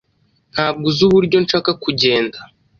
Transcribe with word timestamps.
Ntabwo 0.53 0.83
uzi 0.91 1.01
uburyo 1.07 1.37
nshaka 1.45 1.71
kugenda. 1.83 2.37